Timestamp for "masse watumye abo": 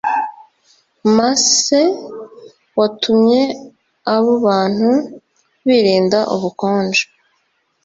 1.17-4.31